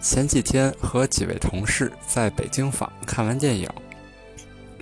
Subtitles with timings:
[0.00, 3.68] 前几天和几位同事在北京坊看完电影，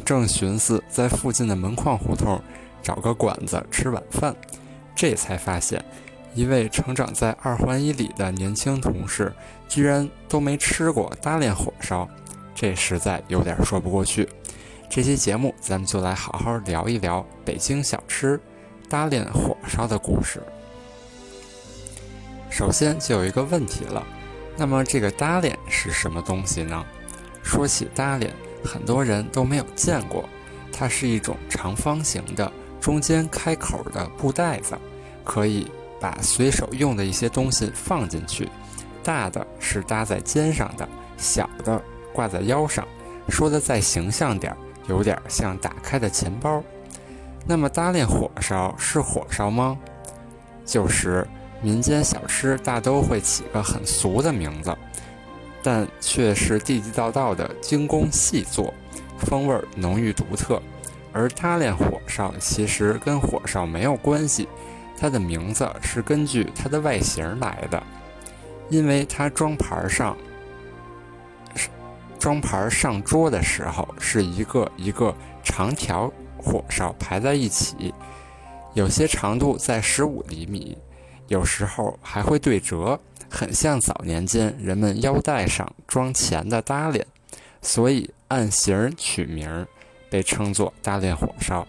[0.05, 2.41] 正寻思在附近的门框胡同
[2.83, 4.37] 找个馆子吃晚饭，
[4.95, 5.83] 这才发现，
[6.35, 9.33] 一位成长在二环以里的年轻同事
[9.69, 12.07] 居然都没吃过大连火烧，
[12.55, 14.29] 这实在有点说不过去。
[14.89, 18.39] 这期节目咱们就来好好聊一聊北京小吃
[18.89, 20.43] 大连火烧的故事。
[22.51, 24.07] 首先就有一个问题了。
[24.57, 26.85] 那么这个搭脸是什么东西呢？
[27.43, 28.33] 说起搭脸，
[28.65, 30.29] 很多人都没有见过。
[30.73, 34.77] 它是一种长方形的、中间开口的布袋子，
[35.25, 38.49] 可以把随手用的一些东西放进去。
[39.03, 41.81] 大的是搭在肩上的，小的
[42.13, 42.87] 挂在腰上。
[43.29, 44.57] 说的再形象点，
[44.89, 46.63] 有点像打开的钱包。
[47.47, 49.79] 那么搭脸火烧是火烧吗？
[50.65, 51.27] 就是。
[51.63, 54.77] 民间小吃大都会起个很俗的名字，
[55.63, 58.73] 但却是地地道道的精工细作，
[59.19, 60.61] 风味浓郁独特。
[61.13, 64.47] 而大连火烧其实跟火烧没有关系，
[64.99, 67.83] 它的名字是根据它的外形来的，
[68.69, 70.15] 因为它装盘上
[72.19, 77.95] 装盘上桌的时候是一个一个长条火烧排在一起，
[78.75, 80.77] 有些长度在十五厘米。
[81.29, 87.05] 有时候还会对折，很像早年间人们腰带上装钱的搭链，
[87.61, 89.67] 所以按形取名，
[90.09, 91.67] 被称作搭链火烧。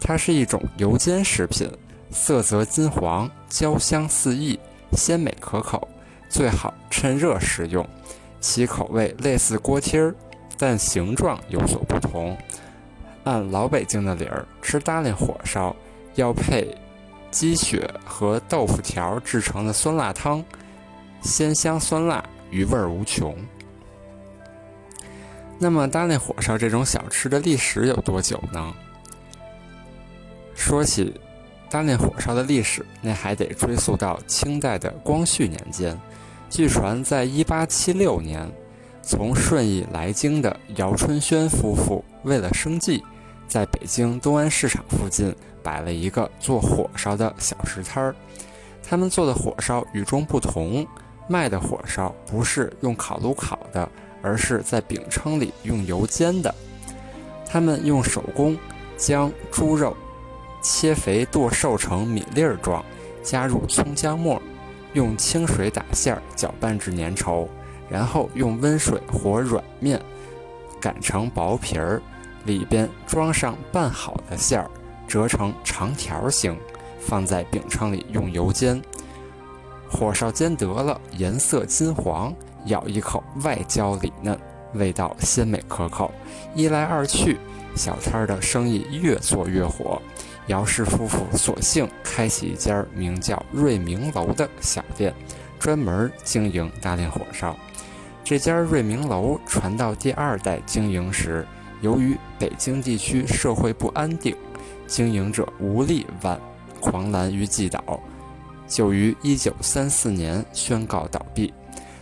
[0.00, 1.70] 它是一种油煎食品，
[2.10, 4.58] 色泽金黄，焦香四溢，
[4.92, 5.88] 鲜美可口，
[6.28, 7.88] 最好趁热食用。
[8.38, 10.14] 其口味类似锅贴儿，
[10.58, 12.36] 但形状有所不同。
[13.24, 15.74] 按老北京的理儿，吃搭链火烧
[16.16, 16.76] 要配。
[17.34, 20.42] 鸡血和豆腐条制成的酸辣汤，
[21.20, 23.36] 鲜香酸辣，余味无穷。
[25.58, 28.72] 那么，大连火烧这种小吃的历史有多久呢？
[30.54, 31.12] 说起
[31.68, 36.00] 大连火烧的历史，那还得追溯到清代的光绪年间。
[36.48, 38.48] 据传，在一八七六年，
[39.02, 43.02] 从顺义来京的姚春轩夫妇为了生计。
[43.48, 45.34] 在北京东安市场附近
[45.64, 48.14] 摆了一个做火烧的小食摊儿，
[48.86, 50.86] 他们做的火烧与众不同，
[51.26, 53.88] 卖的火烧不是用烤炉烤的，
[54.22, 56.54] 而是在饼铛里用油煎的。
[57.48, 58.56] 他们用手工
[58.98, 59.96] 将猪肉
[60.60, 62.84] 切肥剁瘦成米粒儿状，
[63.22, 64.40] 加入葱姜末，
[64.92, 67.48] 用清水打馅儿，搅拌至粘稠，
[67.88, 69.98] 然后用温水和软面
[70.78, 72.02] 擀成薄皮儿。
[72.44, 74.70] 里边装上拌好的馅儿，
[75.06, 76.56] 折成长条形，
[76.98, 78.80] 放在饼铛里用油煎。
[79.90, 82.34] 火烧煎得了，颜色金黄，
[82.66, 84.36] 咬一口外焦里嫩，
[84.72, 86.10] 味道鲜美可口。
[86.54, 87.38] 一来二去，
[87.76, 90.00] 小摊儿的生意越做越火。
[90.48, 95.14] 姚氏夫妇索性开起一家名叫瑞明楼的小店，
[95.58, 97.56] 专门经营大连火烧。
[98.24, 101.46] 这家瑞明楼传到第二代经营时。
[101.84, 104.34] 由于北京地区社会不安定，
[104.86, 106.40] 经营者无力挽
[106.80, 108.00] 狂澜于既倒，
[108.66, 111.52] 就于1934年宣告倒闭。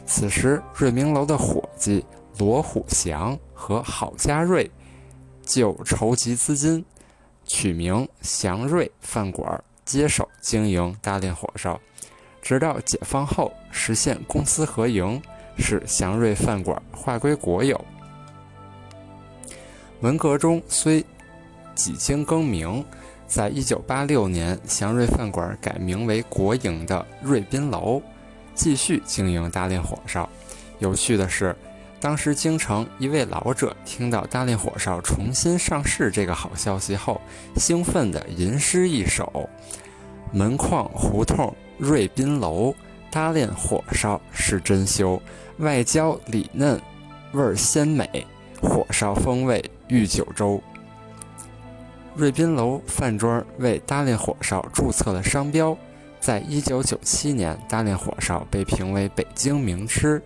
[0.07, 2.05] 此时，瑞明楼的伙计
[2.39, 4.71] 罗虎祥和郝家瑞
[5.45, 6.85] 就筹集资金，
[7.45, 11.81] 取名祥瑞饭馆，接手经营大连火烧。
[12.41, 15.21] 直到解放后，实现公私合营，
[15.59, 17.85] 使祥瑞饭馆划归国有。
[20.03, 21.05] 文革中虽
[21.77, 22.85] 几经更名，
[23.29, 28.03] 在一九八六年，祥瑞饭馆改名为国营的瑞宾楼，
[28.53, 30.29] 继续经营大炼火烧。
[30.81, 31.55] 有趣的是，
[32.01, 37.21] 当时京城一位老者听到大炼火烧重新上市这个好消息后，
[37.55, 39.49] 兴奋地吟诗一首
[40.35, 42.75] ：“门框胡同瑞宾楼，
[43.09, 45.21] 大炼火烧是珍馐，
[45.59, 46.79] 外焦里嫩，
[47.31, 48.27] 味儿鲜美，
[48.63, 50.59] 火烧风味。”御九州
[52.15, 55.77] 瑞宾楼饭庄为大连火烧注册了商标，
[56.19, 60.23] 在一九九七年，大连火烧被评为北京名吃。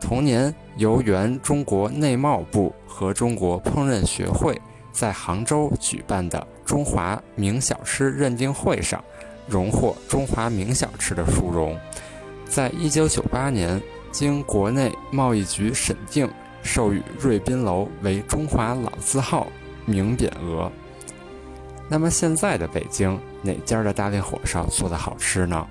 [0.00, 4.58] 同年，由原中国内贸部和中国烹饪学会
[4.92, 9.02] 在杭州举办的中华名小吃认定会上，
[9.46, 11.78] 荣获中华名小吃的殊荣。
[12.46, 13.80] 在一九九八年，
[14.10, 16.28] 经国内贸易局审定，
[16.62, 19.46] 授予瑞宾楼为中华老字号
[19.84, 20.70] 名匾额。
[21.88, 25.66] 那么现在的北京，哪家的大连火烧做的好吃呢？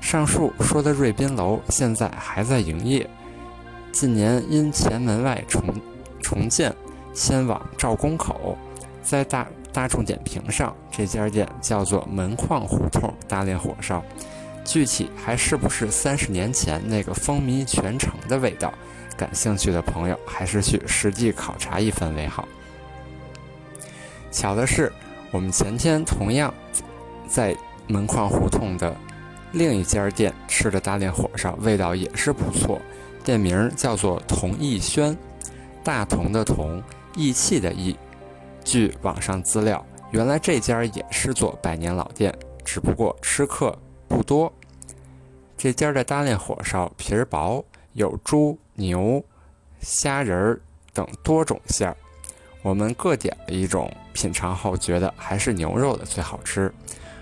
[0.00, 3.08] 上述说的瑞宾楼现在还在营业。
[3.90, 5.62] 近年因前门外重
[6.20, 6.74] 重建，
[7.14, 8.58] 迁往赵公口，
[9.02, 14.04] 在大大众点评上，这家店叫做门框胡同大连火烧，
[14.64, 18.74] 具体还是不是三十年前那个风靡全城的味道？
[19.16, 22.48] 感兴趣的朋友还是去实地考察一番为好。
[24.30, 24.92] 巧的是，
[25.30, 26.52] 我们前天同样
[27.28, 27.56] 在
[27.86, 28.94] 门框胡同的
[29.52, 32.80] 另一家店吃的大连火烧，味道也是不错。
[33.22, 35.16] 店名叫做同义轩，
[35.82, 36.82] 大同的同，
[37.14, 37.96] 义气的义。
[38.64, 43.78] 据网上资料，原来这家也是座百年老店，只不过吃客
[44.08, 44.52] 不多。
[45.56, 47.64] 这家的大连火烧皮儿薄，
[47.94, 49.24] 有猪、牛、
[49.80, 50.60] 虾仁儿
[50.92, 51.96] 等多种馅儿。
[52.62, 56.72] 我们各点了一种，品尝后觉得还是牛肉的最好吃。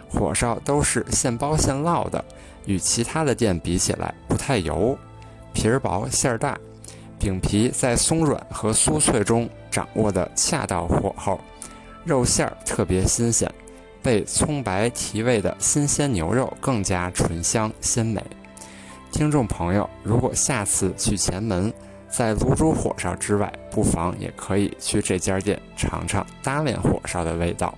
[0.08, 2.22] 火烧都是现包现烙的，
[2.66, 4.96] 与其他的店比起来不太油。
[5.52, 6.58] 皮儿薄馅儿大，
[7.18, 11.40] 饼皮在松软和酥脆中掌握的恰到火候，
[12.04, 13.50] 肉馅儿特别新鲜，
[14.02, 18.22] 被葱白提味的新鲜牛肉更加醇香鲜美。
[19.12, 21.72] 听众朋友，如果下次去前门，
[22.08, 27.76] 在卤煮火烧之外，不妨也可以去这家店尝尝大连火烧的味道。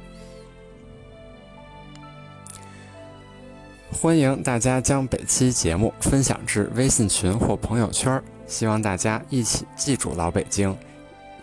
[3.91, 10.75] 欢迎大家将本期节目分享至微信群或朋友圈，希望大家一起记住老北京，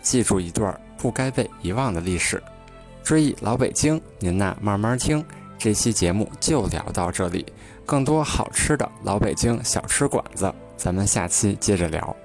[0.00, 2.42] 记住一段不该被遗忘的历史。
[3.04, 5.24] 追忆老北京，您呐慢慢听。
[5.58, 7.46] 这期节目就聊到这里，
[7.84, 12.16] 更多好吃的老北京小吃馆子，咱们下期接着聊。